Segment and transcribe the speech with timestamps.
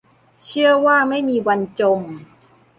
[0.45, 1.99] เชื่อว่าไม่มีวันจม